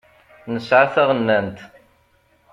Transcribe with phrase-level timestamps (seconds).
[0.53, 1.59] Nesεa taɣennant.